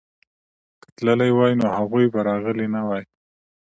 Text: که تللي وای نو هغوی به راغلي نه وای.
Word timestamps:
که 0.81 0.87
تللي 0.95 1.29
وای 1.37 1.53
نو 1.59 1.67
هغوی 1.77 2.05
به 2.13 2.19
راغلي 2.27 2.67
نه 2.75 2.81
وای. 2.87 3.03